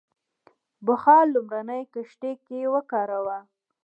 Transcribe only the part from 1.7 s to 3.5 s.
کښتۍ کې وکاراوه.